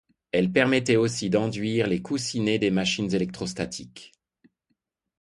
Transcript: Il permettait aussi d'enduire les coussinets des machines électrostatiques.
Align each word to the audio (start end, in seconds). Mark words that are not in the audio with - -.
Il 0.33 0.51
permettait 0.51 0.95
aussi 0.95 1.29
d'enduire 1.29 1.85
les 1.85 2.01
coussinets 2.01 2.57
des 2.57 2.71
machines 2.71 3.13
électrostatiques. 3.13 4.13